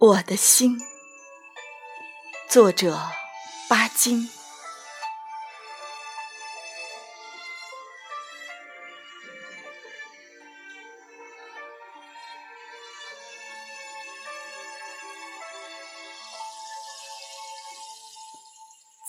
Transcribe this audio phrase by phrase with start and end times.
[0.00, 0.78] 我的心，
[2.48, 2.96] 作者
[3.68, 4.30] 巴金。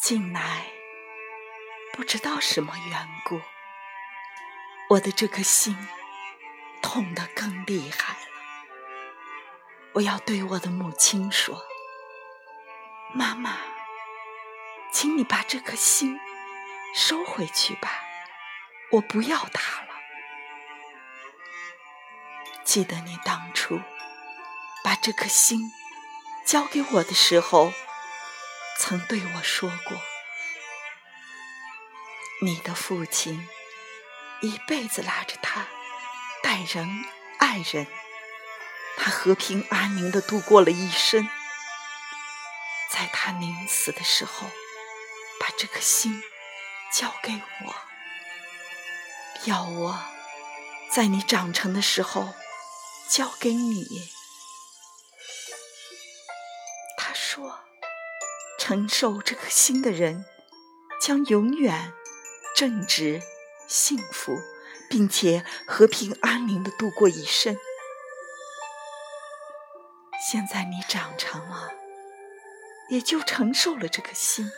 [0.02, 0.66] 近来，
[1.94, 3.40] 不知道什么缘故，
[4.90, 5.78] 我的这颗心
[6.82, 8.29] 痛得更厉害了。
[9.94, 11.66] 我要对我的母亲说
[13.14, 13.58] ：“妈妈，
[14.94, 16.20] 请你把这颗心
[16.96, 18.04] 收回去吧，
[18.92, 19.90] 我不要它了。
[22.64, 23.82] 记得你当初
[24.84, 25.72] 把这颗心
[26.46, 27.74] 交给我的时候，
[28.78, 29.98] 曾对我说过，
[32.42, 33.50] 你的父亲
[34.42, 35.68] 一辈子拉着他
[36.44, 36.88] 待人
[37.40, 37.88] 爱人。”
[39.02, 41.28] 他和平安宁的度过了一生，
[42.92, 44.48] 在他临死的时候，
[45.40, 46.22] 把这颗心
[46.94, 47.76] 交给我，
[49.46, 50.04] 要我
[50.92, 52.34] 在你长成的时候
[53.10, 54.12] 交给你。
[56.98, 57.62] 他说，
[58.60, 60.26] 承受这颗心的人
[61.02, 61.94] 将永远
[62.54, 63.22] 正直、
[63.68, 64.38] 幸福，
[64.90, 67.58] 并且和平安宁的度过一生。
[70.32, 71.74] 现在你长成了，
[72.90, 74.52] 也就承受了这颗心，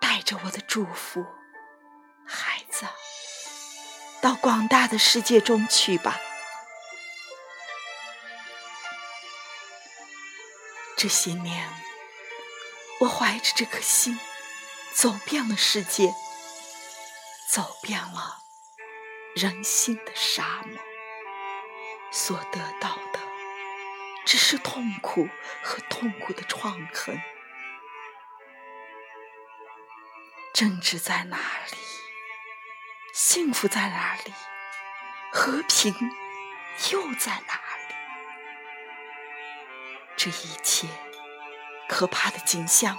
[0.00, 1.24] 带着我的祝福，
[2.26, 2.84] 孩子，
[4.20, 6.20] 到广大的世界中去吧。
[10.96, 11.72] 这些年，
[12.98, 14.18] 我怀着这颗心，
[14.92, 16.12] 走遍了世界，
[17.48, 18.38] 走遍了
[19.36, 20.76] 人心的沙漠，
[22.10, 23.11] 所得到的。
[24.24, 25.28] 只是痛苦
[25.62, 27.20] 和痛苦的创痕。
[30.52, 31.76] 政治在哪里？
[33.12, 34.32] 幸福在哪里？
[35.32, 35.94] 和平
[36.92, 37.54] 又在哪
[37.88, 37.94] 里？
[40.16, 40.86] 这一切
[41.88, 42.98] 可怕的景象，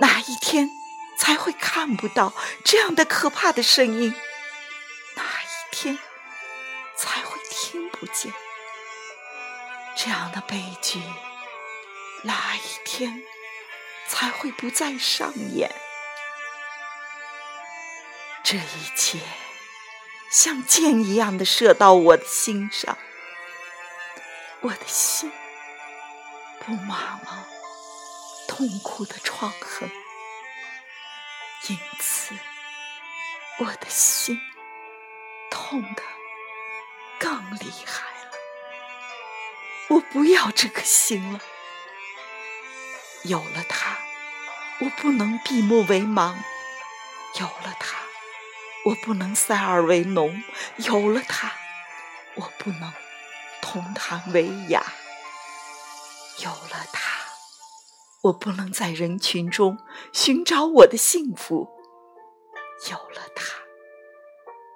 [0.00, 0.70] 哪一天
[1.18, 2.32] 才会看不到
[2.64, 4.14] 这样的可怕的声音？
[5.14, 5.98] 哪一天
[6.96, 8.32] 才会听不见？
[10.06, 11.02] 这样的悲剧，
[12.22, 13.24] 哪一天
[14.06, 15.68] 才会不再上演？
[18.44, 19.18] 这一切
[20.30, 22.96] 像箭一样的射到我的心上，
[24.60, 25.32] 我的心
[26.60, 27.48] 布满了
[28.46, 29.90] 痛苦的创痕，
[31.66, 32.32] 因此
[33.58, 34.40] 我的心
[35.50, 36.02] 痛得
[37.18, 38.15] 更厉害。
[39.88, 41.40] 我不要这颗心了，
[43.22, 43.98] 有了它，
[44.80, 46.34] 我不能闭目为盲；
[47.38, 47.96] 有了它，
[48.86, 50.42] 我不能塞耳为聋；
[50.78, 51.52] 有了它，
[52.34, 52.92] 我不能
[53.62, 54.82] 同谈为雅；
[56.42, 57.20] 有了它，
[58.22, 59.78] 我不能在人群中
[60.12, 61.68] 寻找我的幸福；
[62.90, 63.54] 有了它，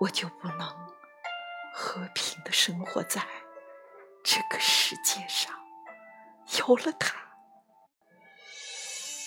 [0.02, 0.68] 我就不能
[1.74, 3.26] 和平的生活在。
[4.22, 5.52] 这个世界上
[6.58, 7.16] 有了他，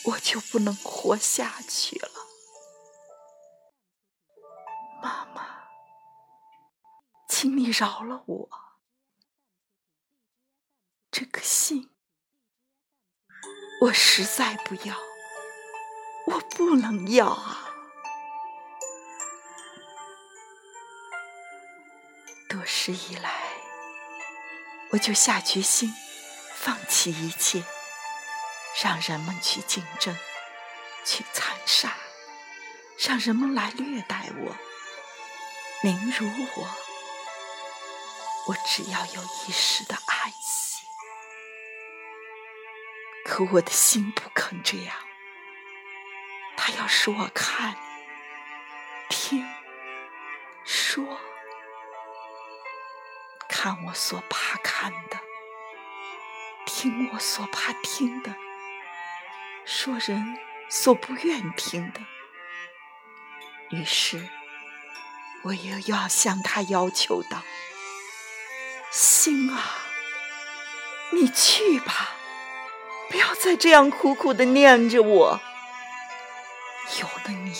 [0.05, 2.09] 我就不能活下去了。
[5.01, 5.65] 妈妈，
[7.27, 8.49] 请你饶了我，
[11.11, 11.93] 这颗心
[13.81, 14.95] 我实在不要，
[16.27, 17.73] 我不能要啊！
[22.47, 23.52] 多时以来。
[24.93, 25.91] 我就下决心
[26.53, 27.63] 放弃一切，
[28.83, 30.15] 让人们去竞争，
[31.03, 31.95] 去残杀，
[32.99, 34.55] 让人们来虐待我、
[35.81, 36.69] 凌辱我。
[38.45, 40.85] 我只要有一时的爱惜，
[43.25, 44.95] 可我的心不肯这样。
[46.55, 47.75] 他要使我看、
[49.09, 49.43] 听、
[50.63, 51.32] 说。
[53.63, 55.17] 看我所怕看的，
[56.65, 58.35] 听我所怕听的，
[59.63, 60.37] 说人
[60.69, 62.01] 所不愿听的。
[63.69, 64.27] 于是，
[65.43, 67.41] 我又要向他要求道
[68.91, 69.77] ：“心啊，
[71.11, 72.17] 你去吧，
[73.09, 75.39] 不要再这样苦苦的念着我。
[76.99, 77.55] 有了你，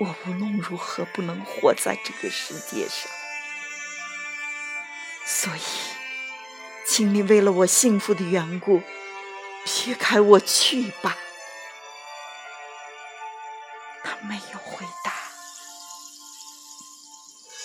[0.00, 3.08] 我无论如何不能活在这个世界上。”
[5.30, 5.60] 所以，
[6.86, 8.82] 请你为了我幸福的缘故，
[9.62, 11.18] 撇开我去吧。
[14.02, 15.12] 他没有回答，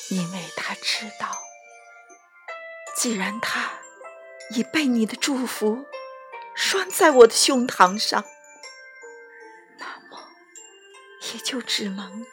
[0.09, 1.41] 因为他知道，
[2.97, 3.71] 既然他
[4.51, 5.85] 已被你的祝福
[6.53, 8.25] 拴在我的胸膛上，
[9.77, 10.27] 那么
[11.31, 12.25] 也就只能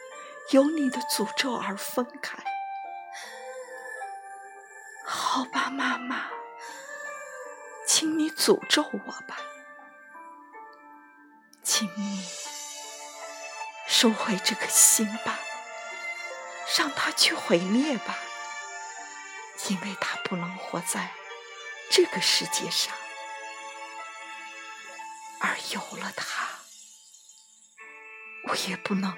[0.51, 2.43] 由你的诅咒而分开。
[5.33, 6.29] 好吧，妈妈。
[7.87, 9.39] 请你诅咒我吧，
[11.63, 12.25] 请你
[13.87, 15.39] 收回这颗心吧，
[16.77, 18.19] 让它去毁灭吧，
[19.69, 21.13] 因为它不能活在
[21.93, 22.93] 这个世界上，
[25.39, 26.49] 而有了它，
[28.49, 29.17] 我也不能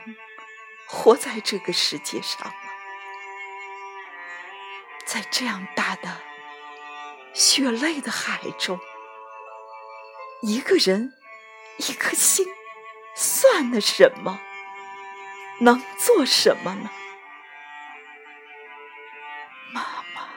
[0.86, 2.52] 活在这个世界上，
[5.12, 6.22] 在这样大的。
[7.34, 8.80] 血泪的海中，
[10.40, 11.12] 一个人，
[11.76, 12.46] 一颗心，
[13.14, 14.40] 算得什么？
[15.60, 16.90] 能做什么呢？
[19.74, 19.82] 妈
[20.14, 20.30] 妈，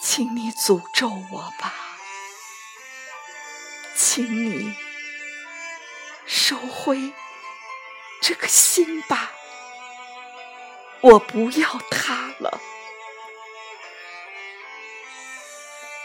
[0.00, 1.72] 请你诅咒我吧，
[3.94, 4.74] 请你
[6.26, 7.12] 收回
[8.20, 9.30] 这颗心吧，
[11.00, 12.60] 我不要他了。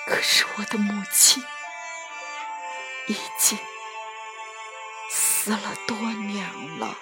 [0.07, 1.41] 可是我的母亲
[3.07, 3.57] 已经
[5.09, 6.97] 死了多年了。